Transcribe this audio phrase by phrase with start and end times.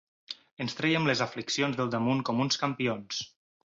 [0.65, 3.21] Ens trèiem les afliccions del damunt com uns campions.